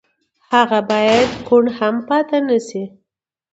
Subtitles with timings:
[0.53, 2.83] هغه بايد کوڼ هم پاتې نه شي.